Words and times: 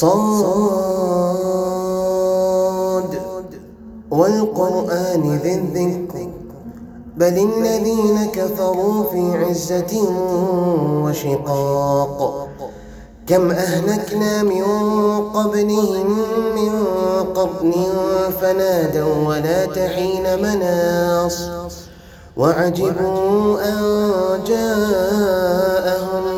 صاد. 0.00 0.18
والقرآن 4.10 5.40
ذي 5.42 5.54
الذكر. 5.54 6.28
بل 7.16 7.26
الذين 7.26 8.24
كفروا 8.32 9.04
في 9.10 9.44
عزة 9.44 9.94
وشقاق. 11.04 12.48
كم 13.26 13.50
أهلكنا 13.50 14.42
من 14.42 14.64
قبلهم 15.34 16.18
من 16.54 16.84
قرن 17.34 17.74
فنادوا 18.40 19.28
ولا 19.28 19.64
تحين 19.64 20.42
مناص. 20.42 21.38
وعجبوا 22.36 23.60
أن 23.68 24.10
جاءهم 24.46 26.37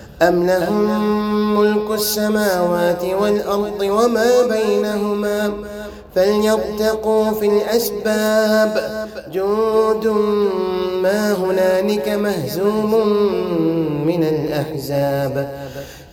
أم 0.21 0.45
لهم 0.47 1.59
ملك 1.59 1.91
السماوات 1.91 3.03
والأرض 3.03 3.81
وما 3.81 4.47
بينهما 4.49 5.53
فليرتقوا 6.15 7.31
في 7.31 7.45
الأسباب 7.45 9.01
جود 9.33 10.07
ما 11.01 11.33
هنالك 11.33 12.09
مهزوم 12.09 13.07
من 14.05 14.23
الأحزاب 14.23 15.51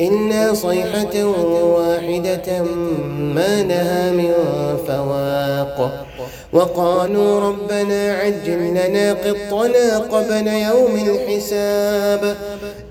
إلا 0.00 0.54
صيحة 0.54 1.24
واحدة 1.24 2.62
ما 3.34 3.62
لها 3.62 4.12
من 4.12 4.32
فواق 4.86 6.06
وقالوا 6.52 7.40
ربنا 7.40 8.12
عجل 8.12 8.58
لنا 8.70 9.12
قطنا 9.12 9.98
قبل 9.98 10.46
يوم 10.46 11.08
الحساب 11.08 12.36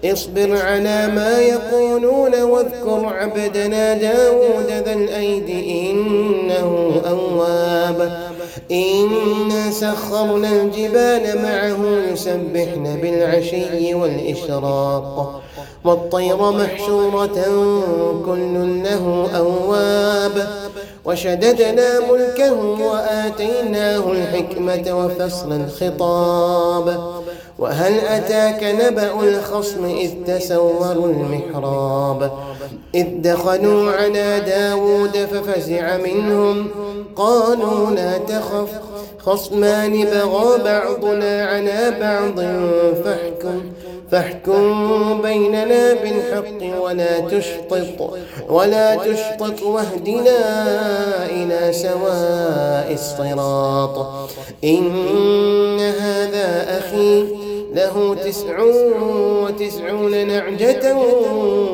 اصبر 0.06 0.58
على 0.58 1.08
ما 1.08 1.40
يقولون 1.40 2.42
واذكر 2.42 3.06
عبدنا 3.06 3.94
داود 3.94 4.68
ذا 4.86 4.94
الأيد 4.94 5.50
إنه 5.50 7.02
أواب 7.08 8.28
إنا 8.72 9.72
سخرنا 9.72 10.50
الجبال 10.62 11.42
معه 11.44 12.12
يسبحن 12.12 13.00
بالعشي 13.02 13.94
والإشراق 13.94 15.42
والطير 15.84 16.52
محشورة 16.52 17.40
كل 18.26 18.84
له 18.84 19.28
أواب. 19.38 20.48
وشددنا 21.06 22.00
ملكه 22.12 22.54
وآتيناه 22.92 24.12
الحكمة 24.12 25.06
وفصل 25.06 25.52
الخطاب. 25.52 27.00
وهل 27.60 28.00
أتاك 28.00 28.64
نبأ 28.64 29.24
الخصم 29.24 29.86
إذ 29.86 30.12
تسوروا 30.28 31.08
المحراب؟ 31.08 32.32
إذ 32.96 33.08
دخلوا 33.22 33.92
على 33.92 34.40
داود 34.40 35.18
ففزع 35.18 35.98
منهم 35.98 36.68
قالوا 37.16 37.92
لا 37.92 38.18
تخف 38.18 38.70
خصمان 39.20 40.06
بغى 40.06 40.64
بعضنا 40.64 41.46
على 41.46 41.94
بعض 42.00 42.40
فاحكم. 43.04 43.62
فاحكم 44.12 45.22
بيننا 45.22 45.94
بالحق 45.94 46.82
ولا 46.82 47.20
تشطط 47.20 48.14
ولا 48.50 48.96
تشطط 48.96 49.62
واهدنا 49.64 50.40
إلى 51.26 51.74
سواء 51.74 52.94
الصراط. 52.94 54.08
إن 54.64 55.80
هذا 55.80 56.80
أخي 56.80 57.26
له 57.74 58.16
تسع 58.16 58.58
وتسعون 59.42 60.28
نعجة 60.28 60.96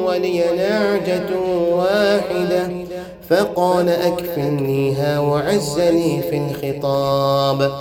ولي 0.06 0.44
نعجة 0.58 1.40
واحدة. 1.72 2.70
فقال 3.30 3.90
أكفلنيها 3.90 5.20
وعزني 5.20 6.22
في 6.22 6.38
الخطاب. 6.38 7.72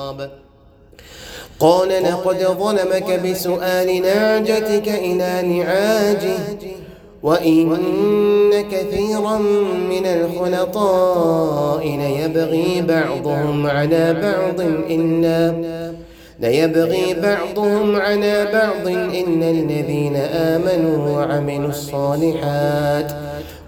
قال 1.63 1.89
لقد 1.89 2.43
ظلمك 2.43 3.21
بسؤال 3.25 4.03
نعجتك 4.03 4.89
إلى 4.89 5.59
نعاجه 5.59 6.39
وإن 7.23 7.79
كثيرا 8.71 9.39
من 9.91 10.07
الخلطاء 10.07 11.87
ليبغي 11.87 12.83
بعضهم 12.89 13.67
على 13.67 14.15
بعض 14.15 14.61
إلا 14.91 15.55
ليبغي 16.41 17.15
بعضهم 17.15 17.97
على 17.97 18.49
بعض 18.53 18.87
إن 18.97 19.43
الذين 19.43 20.17
آمنوا 20.17 21.09
وعملوا 21.09 21.69
الصالحات 21.69 23.13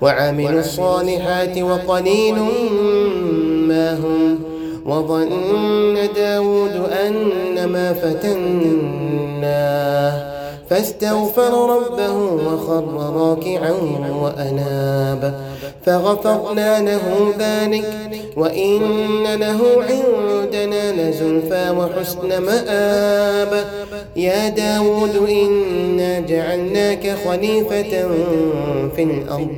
وعملوا 0.00 0.61
الصالحات 0.61 1.58
وقليل 1.58 2.35
ما 3.69 3.94
هم 3.94 4.38
وظن 4.87 6.08
داود 6.17 6.90
أن 7.06 7.44
ما 7.66 7.93
فتناه 7.93 9.55
فاستغفر 10.70 11.76
ربه 11.76 12.16
وخر 12.19 12.84
راكعا 13.16 13.72
وأناب. 14.22 15.40
فغفرنا 15.87 16.81
له 16.81 17.34
ذلك 17.38 17.88
وإن 18.37 19.25
له 19.25 19.61
عندنا 19.88 20.93
لزلفى 20.93 21.70
وحسن 21.70 22.43
مآب. 22.43 23.64
يا 24.16 24.49
داود 24.49 25.16
إنا 25.28 26.20
جعلناك 26.20 27.16
خليفة 27.28 28.08
في 28.96 29.02
الأرض. 29.02 29.55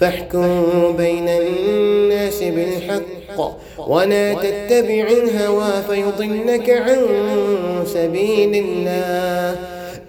فاحكم 0.00 0.62
بين 0.96 1.28
الناس 1.28 2.42
بالحق. 2.42 3.63
ولا 3.78 4.34
تتبع 4.34 5.08
الهوى 5.22 5.72
فيضلك 5.88 6.70
عن 6.70 6.98
سبيل 7.86 8.64
الله. 8.64 9.58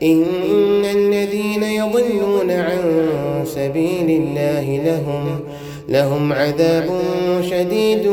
إن 0.04 0.86
الذين 0.86 1.64
يضلون 1.64 2.52
عن 2.52 2.82
سبيل 3.46 4.22
الله 4.22 4.82
لهم 4.86 5.40
لهم 5.90 6.34
عذاب 6.34 7.02
شديد 7.42 8.12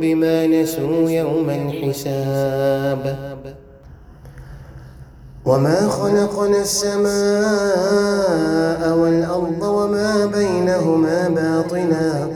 بما 0.00 0.46
نسوا 0.46 1.10
يوم 1.10 1.50
الحساب. 1.50 3.16
وما 5.46 5.88
خلقنا 5.88 6.62
السماء 6.62 7.08
والأرض 8.98 9.62
وما 9.62 10.26
بينهما 10.26 11.28
باطلا. 11.28 12.35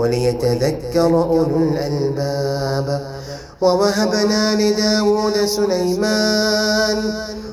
وليتذكر 0.00 1.12
أولو 1.22 1.56
الألباب. 1.72 2.88
ووهبنا 3.60 4.54
لداود 4.54 5.36
سليمان 5.44 6.98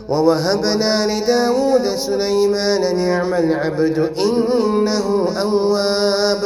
ووهبنا 0.10 0.94
لداود 1.12 1.86
سليمان 1.96 2.82
نعم 2.98 3.34
العبد 3.34 4.12
إنه 4.18 5.28
أواب. 5.42 6.44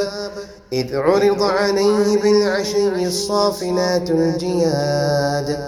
إذ 0.73 0.95
عرض 0.95 1.41
عليه 1.43 2.21
بالعشي 2.21 3.07
الصافنات 3.07 4.09
الجياد 4.09 5.59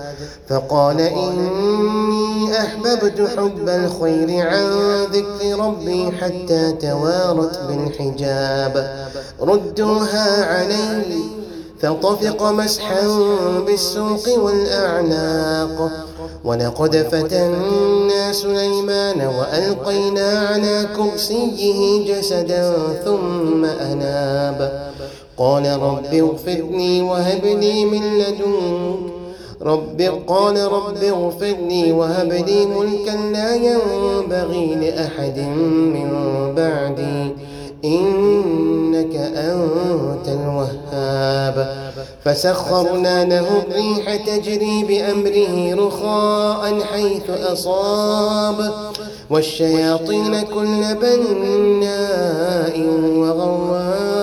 فقال 0.49 1.01
إني 1.01 2.59
أحببت 2.59 3.29
حب 3.37 3.69
الخير 3.69 4.47
عن 4.47 4.67
ذكر 5.11 5.59
ربي 5.59 6.11
حتى 6.11 6.71
توارت 6.71 7.59
بالحجاب. 7.67 9.05
ردوها 9.41 10.45
علي 10.45 11.23
فطفق 11.81 12.43
مسحا 12.43 13.07
بالسوق 13.67 14.29
والأعناق. 14.37 15.91
ولقد 16.43 17.07
فتنا 17.11 18.33
سليمان 18.33 19.21
وألقينا 19.21 20.47
على 20.49 20.87
كرسيه 20.95 22.05
جسدا 22.07 22.73
ثم 23.05 23.65
أناب. 23.65 24.92
قال 25.37 25.81
رب 25.81 26.13
اغفر 26.13 26.63
لي 26.71 27.01
وهب 27.01 27.45
لي 27.45 27.85
من 27.85 28.19
لدنك. 28.19 29.13
رب 29.61 30.01
قال 30.27 30.71
رب 30.71 31.03
اغفر 31.03 31.55
لي 31.69 31.91
وهب 31.91 32.31
لي 32.33 32.65
ملكا 32.65 33.17
لا 33.31 33.55
ينبغي 33.55 34.75
لأحد 34.75 35.39
من 35.95 36.09
بعدي. 36.57 37.35
إنك 37.85 39.15
أنت 39.35 40.27
الوهاب. 40.27 41.83
فسخرنا 42.25 43.25
له 43.25 43.63
الريح 43.67 44.15
تجري 44.15 44.83
بأمره 44.83 45.85
رخاء 45.85 46.79
حيث 46.93 47.29
أصاب. 47.29 48.73
والشياطين 49.29 50.41
كل 50.41 50.95
بناء 51.01 52.75
وغواص 53.15 54.22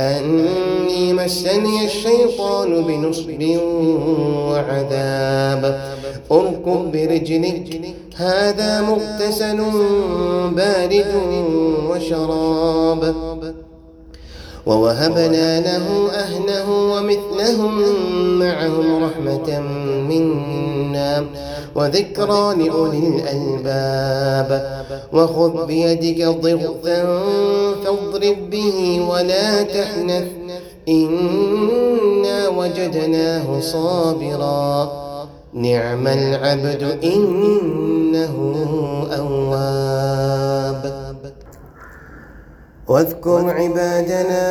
أني 0.00 1.12
مسني 1.12 1.84
الشيطان 1.84 2.82
بنصب 2.84 3.40
وعذاب. 4.48 5.62
أركب 6.32 6.92
برجلك 6.92 7.80
هذا 8.16 8.80
مغتسل 8.80 9.58
بارد 10.56 11.12
وشراب. 11.90 13.02
ووهبنا 14.66 15.60
له 15.60 16.10
أهله 16.14 16.68
ومثلهم 16.70 17.74
معهم 18.38 19.04
رحمة 19.04 19.60
منا. 20.08 21.24
وذكرى 21.74 22.54
لأولي 22.54 22.98
الألباب. 22.98 24.80
وخذ 25.12 25.66
بيدك 25.66 26.26
ضغثا 26.26 27.22
فاضرب 27.84 28.50
به 28.50 29.06
ولا 29.10 29.62
تحنث. 29.62 30.26
إنا 30.88 32.48
وجدناه 32.48 33.60
صابرا. 33.60 34.90
نعم 35.54 36.08
العبد 36.08 36.98
إنه 37.04 38.34
أواب. 39.18 41.00
واذكر 42.88 43.50
عبادنا 43.50 44.44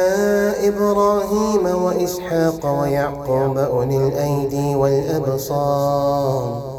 إبراهيم 0.67 1.83
وإسحاق 1.83 2.81
ويعقوب 2.81 3.57
أولي 3.57 4.07
الأيدي 4.07 4.75
والأبصار. 4.75 6.78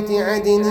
جنات 0.00 0.10
عدن 0.10 0.64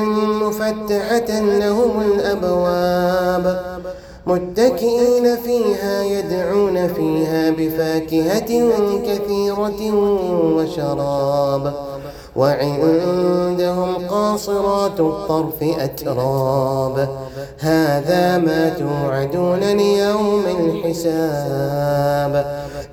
مفتحة 0.43 1.39
لهم 1.39 2.01
الأبواب 2.01 3.79
متكئين 4.27 5.35
فيها 5.35 6.03
يدعون 6.03 6.87
فيها 6.87 7.49
بفاكهة 7.49 8.69
كثيرة 9.05 9.93
وشراب 10.55 11.73
وعندهم 12.35 14.07
قاصرات 14.09 14.99
الطرف 14.99 15.63
أتراب 15.63 17.09
هذا 17.59 18.37
ما 18.37 18.69
توعدون 18.69 19.59
ليوم 19.59 20.43
الحساب 20.59 22.45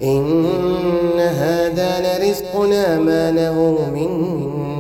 إن 0.02 1.20
هذا 1.20 2.18
لرزقنا 2.18 2.98
ما 2.98 3.30
له 3.30 3.54
من 3.94 4.55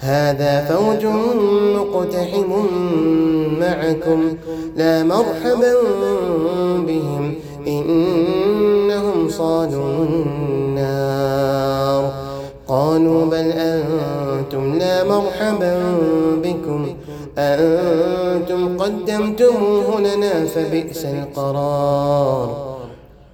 هذا 0.00 0.64
فوج 0.64 1.06
مقتحم 1.76 2.50
معكم. 3.60 4.36
لا 4.76 5.02
مرحبا 5.02 5.74
بهم. 6.86 7.34
إنهم 7.66 9.28
صالوا 9.28 10.04
النار. 10.04 12.12
قالوا 12.68 13.26
بل 13.26 13.52
أنتم 13.52 14.78
لا 14.78 15.04
مرحبا 15.04 15.96
بكم. 16.44 16.86
أنتم 17.38 18.78
قدمتموه 18.78 20.00
لنا 20.00 20.44
فبئس 20.44 21.04
القرار. 21.04 22.70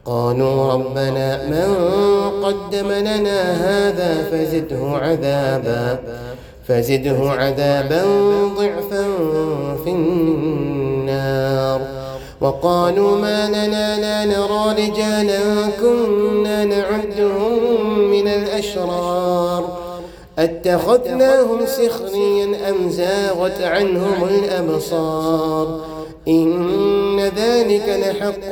قالوا 0.06 0.72
ربنا 0.72 1.46
من 1.46 1.74
قدم 2.44 2.92
لنا 2.92 3.52
هذا 3.52 4.30
فزده 4.30 4.86
عذابا 4.86 5.35
فزده 6.68 7.30
عذابا 7.30 8.04
ضعفا 8.58 9.04
في 9.84 9.90
النار. 9.90 11.80
وقالوا 12.40 13.16
ما 13.16 13.48
لنا 13.48 14.00
لا 14.00 14.24
نرى 14.24 14.88
رجالا 14.88 15.40
كنا 15.80 16.64
نعدهم 16.64 17.58
من 18.10 18.28
الأشرار. 18.28 19.64
أتخذناهم 20.38 21.66
سخريا 21.66 22.70
أم 22.70 22.88
زاغت 22.88 23.62
عنهم 23.62 24.28
الأبصار؟ 24.28 25.80
إن 26.28 27.20
ذلك 27.20 27.88
لحق 27.88 28.50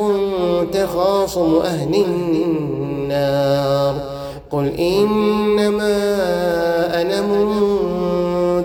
تخاصم 0.73 1.59
أهل 1.59 1.95
النار. 1.95 3.95
قل 4.51 4.73
إنما 4.79 5.97
أنا 7.01 7.21
منذر 7.21 7.94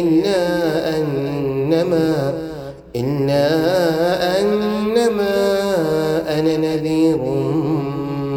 إلا 0.00 0.42
أنما 0.98 2.34
إلا 2.96 3.48
أنما 4.40 5.36
أنا 6.38 6.56
نذير 6.56 7.20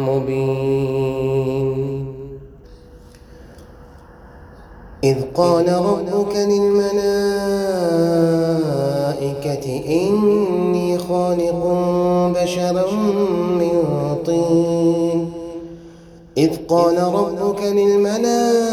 مبين. 0.08 1.68
إذ 5.04 5.16
قال 5.34 5.68
ربك 5.72 6.36
للملائكة 6.36 7.02
إني 9.88 10.98
خالق 10.98 11.60
بشرا 12.36 12.90
من 13.60 13.76
طين. 14.26 15.32
إذ 16.38 16.50
قال 16.68 16.98
ربك 17.02 17.62
للملائكة 17.62 18.72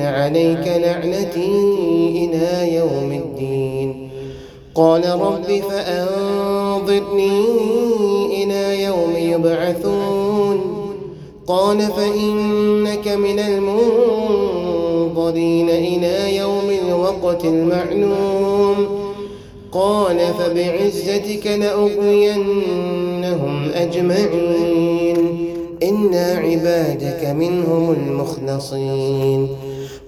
عليك 0.00 0.66
لعنتي 0.66 1.52
إلى 2.16 2.74
يوم 2.74 3.12
الدين. 3.12 4.10
قال 4.74 5.20
رب 5.20 5.62
فأنظرني 5.70 7.40
إلى 8.42 8.82
يوم 8.82 9.16
يبعثون. 9.16 10.60
قال 11.46 11.78
فإنك 11.78 13.08
من 13.08 13.38
المنظرين 13.38 14.50
إلى 15.70 16.36
يوم 16.36 16.70
الوقت 16.88 17.44
المعلوم. 17.44 18.76
قال 19.72 20.18
فبعزتك 20.18 21.46
لأغوينهم 21.46 22.90
أجمعين. 23.74 25.16
إنا 25.82 26.38
عبادك 26.38 27.26
منهم 27.26 27.92
المخلصين. 27.92 29.48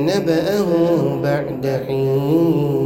نبأه 0.00 1.20
بعد 1.22 1.82
حين. 1.86 2.83